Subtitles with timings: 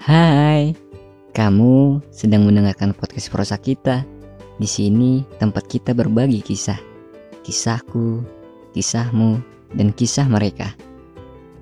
[0.00, 0.72] Hai,
[1.36, 4.00] kamu sedang mendengarkan podcast prosa kita.
[4.56, 6.80] Di sini tempat kita berbagi kisah,
[7.44, 8.24] kisahku,
[8.72, 9.44] kisahmu,
[9.76, 10.72] dan kisah mereka.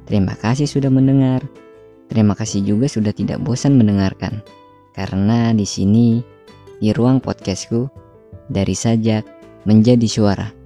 [0.06, 1.42] Terima kasih sudah mendengar.
[2.06, 4.38] Terima kasih juga sudah tidak bosan mendengarkan.
[4.94, 6.22] Karena di sini,
[6.78, 7.90] di ruang podcastku,
[8.46, 9.26] dari sajak
[9.66, 10.57] menjadi suara.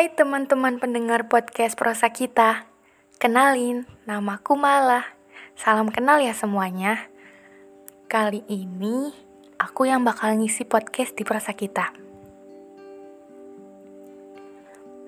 [0.00, 2.64] Hai teman-teman pendengar podcast prosa kita.
[3.20, 5.04] Kenalin, namaku Malah.
[5.52, 7.12] Salam kenal ya semuanya.
[8.08, 9.12] Kali ini
[9.60, 11.92] aku yang bakal ngisi podcast di prosa kita.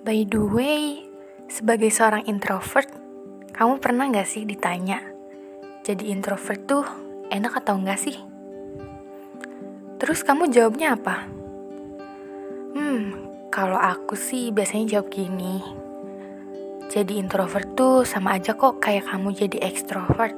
[0.04, 1.08] By the way,
[1.48, 2.92] sebagai seorang introvert,
[3.56, 5.00] kamu pernah gak sih ditanya,
[5.88, 6.84] jadi introvert tuh
[7.32, 8.20] enak atau enggak sih?
[9.96, 11.41] Terus kamu jawabnya apa?
[13.52, 15.60] Kalau aku sih biasanya jawab gini.
[16.88, 20.32] Jadi introvert tuh sama aja kok kayak kamu jadi ekstrovert.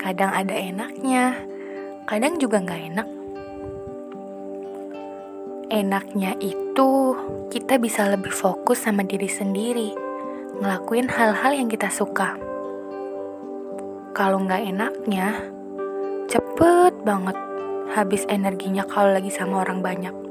[0.00, 1.36] Kadang ada enaknya,
[2.08, 3.08] kadang juga nggak enak.
[5.68, 7.12] Enaknya itu
[7.52, 9.92] kita bisa lebih fokus sama diri sendiri,
[10.64, 12.32] ngelakuin hal-hal yang kita suka.
[14.16, 15.36] Kalau nggak enaknya,
[16.32, 17.36] cepet banget
[17.92, 20.25] habis energinya kalau lagi sama orang banyak.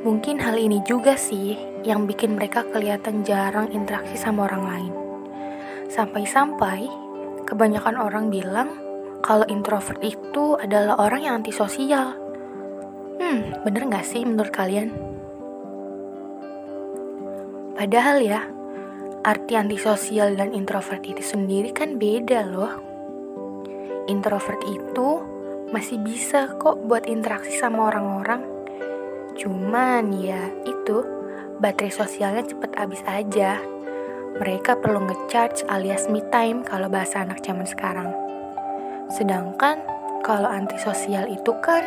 [0.00, 4.92] Mungkin hal ini juga sih yang bikin mereka kelihatan jarang interaksi sama orang lain.
[5.92, 6.88] Sampai-sampai
[7.44, 8.80] kebanyakan orang bilang
[9.20, 12.16] kalau introvert itu adalah orang yang antisosial.
[13.20, 14.88] Hmm, bener gak sih menurut kalian?
[17.76, 18.40] Padahal ya,
[19.20, 22.72] arti antisosial dan introvert itu sendiri kan beda loh.
[24.08, 25.20] Introvert itu
[25.72, 28.59] masih bisa kok buat interaksi sama orang-orang.
[29.40, 31.00] Cuman ya itu,
[31.64, 33.56] baterai sosialnya cepet habis aja.
[34.36, 38.12] Mereka perlu ngecharge alias me time kalau bahasa anak zaman sekarang.
[39.08, 39.80] Sedangkan
[40.20, 41.80] kalau antisosial itu kan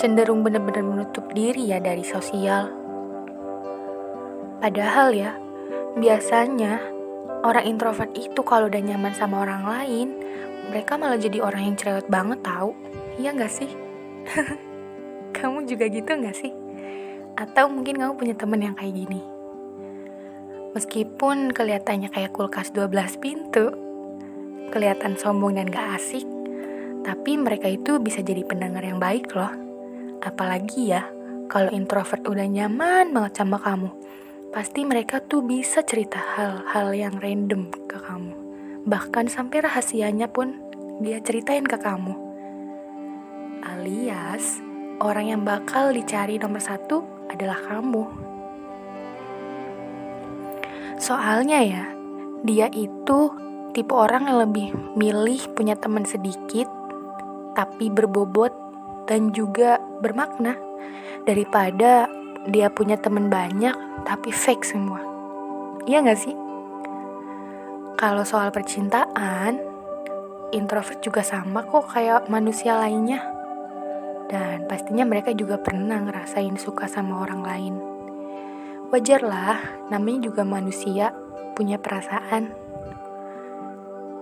[0.00, 2.72] cenderung benar-benar menutup diri ya dari sosial.
[4.64, 5.36] Padahal ya,
[5.92, 6.80] biasanya
[7.44, 10.08] orang introvert itu kalau udah nyaman sama orang lain,
[10.72, 12.72] mereka malah jadi orang yang cerewet banget tahu.
[13.20, 13.70] Iya gak sih?
[15.36, 16.67] kamu juga gitu gak sih?
[17.38, 19.22] Atau mungkin kamu punya temen yang kayak gini?
[20.74, 23.70] Meskipun kelihatannya kayak kulkas 12 pintu,
[24.74, 26.26] kelihatan sombong dan gak asik,
[27.06, 29.54] tapi mereka itu bisa jadi pendengar yang baik loh.
[30.18, 31.06] Apalagi ya,
[31.46, 33.94] kalau introvert udah nyaman banget sama kamu,
[34.50, 38.34] pasti mereka tuh bisa cerita hal-hal yang random ke kamu.
[38.82, 40.58] Bahkan sampai rahasianya pun
[40.98, 42.18] dia ceritain ke kamu.
[43.62, 44.58] Alias,
[44.98, 48.04] orang yang bakal dicari nomor satu adalah kamu.
[50.98, 51.84] Soalnya ya,
[52.42, 53.30] dia itu
[53.70, 56.66] tipe orang yang lebih milih punya teman sedikit,
[57.54, 58.50] tapi berbobot
[59.06, 60.58] dan juga bermakna,
[61.22, 62.10] daripada
[62.50, 64.98] dia punya teman banyak tapi fake semua.
[65.86, 66.36] Iya gak sih?
[67.98, 69.58] Kalau soal percintaan,
[70.54, 73.37] introvert juga sama kok kayak manusia lainnya.
[74.28, 77.74] Dan pastinya mereka juga pernah ngerasain suka sama orang lain.
[78.92, 79.56] Wajar lah,
[79.88, 81.16] namanya juga manusia,
[81.56, 82.52] punya perasaan.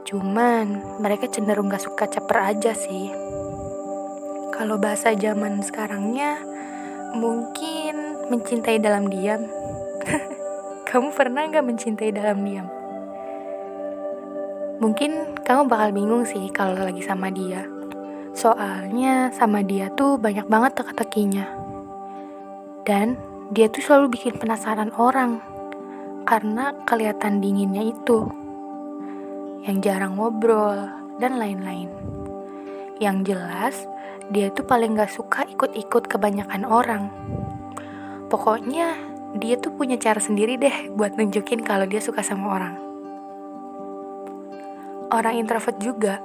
[0.07, 3.11] Cuman, mereka cenderung gak suka caper aja sih.
[4.55, 6.39] Kalau bahasa zaman sekarangnya,
[7.19, 9.43] mungkin mencintai dalam diam.
[10.89, 12.67] kamu pernah gak mencintai dalam diam?
[14.79, 17.76] Mungkin kamu bakal bingung sih kalau lagi sama dia.
[18.37, 21.49] Soalnya sama dia tuh banyak banget teka-tekinya.
[22.85, 23.17] Dan
[23.49, 25.41] dia tuh selalu bikin penasaran orang.
[26.29, 28.29] Karena kelihatan dinginnya itu.
[29.65, 30.85] Yang jarang ngobrol
[31.17, 31.89] dan lain-lain.
[33.01, 33.77] Yang jelas,
[34.29, 37.09] dia tuh paling gak suka ikut-ikut kebanyakan orang.
[38.29, 39.01] Pokoknya,
[39.41, 42.75] dia tuh punya cara sendiri deh buat nunjukin kalau dia suka sama orang.
[45.09, 46.21] Orang introvert juga,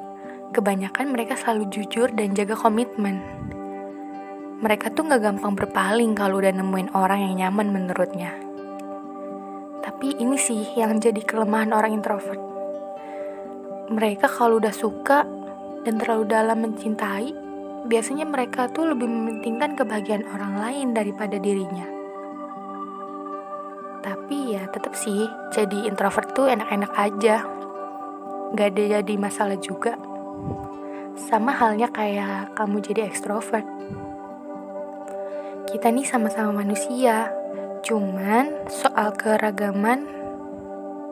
[0.52, 3.24] kebanyakan mereka selalu jujur dan jaga komitmen.
[4.62, 8.36] Mereka tuh gak gampang berpaling kalau udah nemuin orang yang nyaman menurutnya.
[9.82, 12.38] Tapi ini sih yang jadi kelemahan orang introvert.
[13.90, 15.26] Mereka kalau udah suka
[15.82, 17.34] dan terlalu dalam mencintai,
[17.90, 21.90] biasanya mereka tuh lebih mementingkan kebahagiaan orang lain daripada dirinya.
[24.06, 27.42] Tapi ya tetap sih, jadi introvert tuh enak-enak aja.
[28.54, 30.11] Gak ada jadi masalah juga.
[31.16, 33.68] Sama halnya kayak kamu jadi ekstrovert.
[35.72, 37.32] Kita nih sama-sama manusia,
[37.82, 40.06] Cuman soal keragaman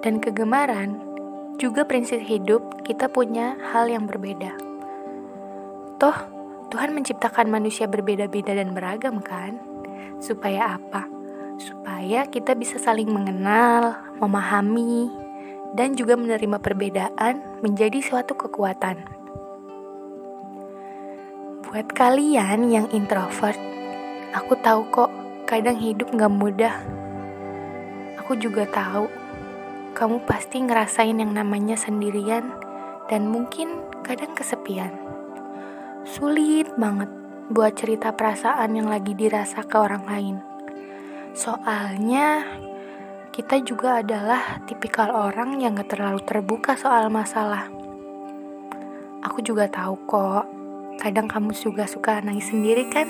[0.05, 1.01] dan kegemaran
[1.57, 4.53] juga prinsip hidup kita punya hal yang berbeda.
[5.97, 6.17] Toh,
[6.69, 9.57] Tuhan menciptakan manusia berbeda-beda dan beragam kan?
[10.21, 11.09] Supaya apa?
[11.57, 15.09] Supaya kita bisa saling mengenal, memahami,
[15.73, 19.18] dan juga menerima perbedaan menjadi suatu kekuatan.
[21.69, 23.53] Buat kalian yang introvert,
[24.33, 25.13] aku tahu kok
[25.45, 26.81] kadang hidup gak mudah.
[28.17, 29.05] Aku juga tahu,
[29.93, 32.57] kamu pasti ngerasain yang namanya sendirian
[33.05, 34.89] dan mungkin kadang kesepian.
[36.09, 37.13] Sulit banget
[37.53, 40.35] buat cerita perasaan yang lagi dirasa ke orang lain.
[41.37, 42.49] Soalnya
[43.29, 47.69] kita juga adalah tipikal orang yang gak terlalu terbuka soal masalah.
[49.21, 50.58] Aku juga tahu kok,
[50.99, 53.07] kadang kamu juga suka nangis sendiri kan?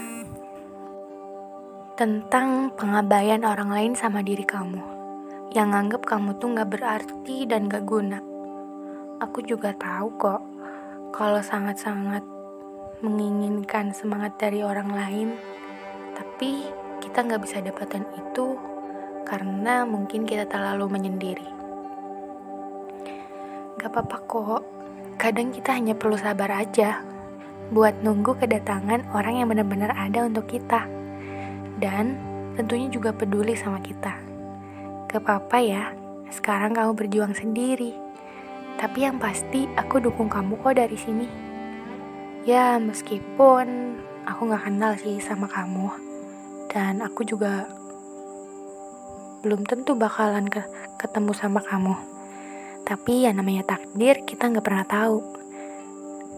[2.00, 4.80] tentang pengabaian orang lain sama diri kamu
[5.52, 8.24] yang nganggep kamu tuh gak berarti dan gak guna.
[9.20, 10.40] Aku juga tahu kok
[11.12, 12.24] kalau sangat-sangat
[13.04, 15.36] menginginkan semangat dari orang lain,
[16.16, 16.72] tapi
[17.04, 18.56] kita gak bisa dapatkan itu
[19.28, 21.50] karena mungkin kita terlalu menyendiri.
[23.76, 24.64] Gak apa-apa kok,
[25.20, 27.19] kadang kita hanya perlu sabar aja
[27.70, 30.90] buat nunggu kedatangan orang yang benar-benar ada untuk kita
[31.78, 32.18] dan
[32.60, 34.14] tentunya juga peduli sama kita.
[35.10, 35.84] Gak apa-apa ya,
[36.34, 37.96] sekarang kamu berjuang sendiri.
[38.76, 41.28] Tapi yang pasti aku dukung kamu kok dari sini.
[42.44, 45.88] Ya meskipun aku gak kenal sih sama kamu.
[46.70, 47.66] Dan aku juga
[49.42, 50.62] belum tentu bakalan ke
[51.00, 51.96] ketemu sama kamu.
[52.84, 55.39] Tapi ya namanya takdir kita gak pernah tahu.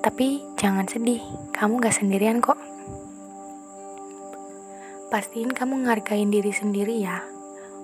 [0.02, 1.22] Tapi jangan sedih,
[1.54, 2.58] kamu gak sendirian kok.
[5.14, 7.22] Pastiin kamu ngargain diri sendiri ya.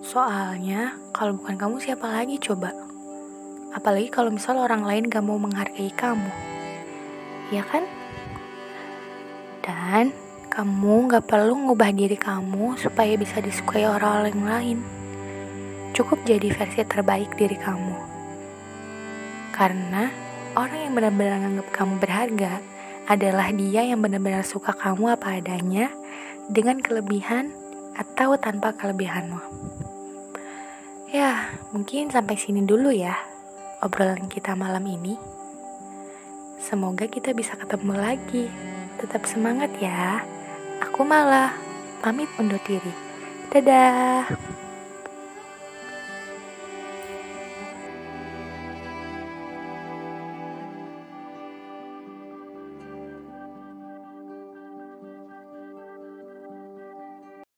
[0.01, 2.73] Soalnya, kalau bukan kamu siapa lagi coba?
[3.69, 6.31] Apalagi kalau misal orang lain gak mau menghargai kamu.
[7.53, 7.85] Ya kan?
[9.61, 10.09] Dan
[10.49, 14.79] kamu gak perlu ngubah diri kamu supaya bisa disukai orang-orang lain.
[15.93, 17.93] Cukup jadi versi terbaik diri kamu.
[19.53, 20.26] Karena
[20.57, 22.53] orang yang benar-benar nganggap kamu berharga
[23.05, 25.93] adalah dia yang benar-benar suka kamu apa adanya
[26.49, 27.53] dengan kelebihan
[27.93, 29.37] atau tanpa kelebihanmu.
[31.13, 33.15] Ya, mungkin sampai sini dulu ya
[33.85, 35.15] obrolan kita malam ini.
[36.57, 38.49] Semoga kita bisa ketemu lagi.
[38.97, 40.25] Tetap semangat ya.
[40.81, 41.53] Aku malah
[42.01, 42.93] pamit undur diri.
[43.53, 44.25] Dadah.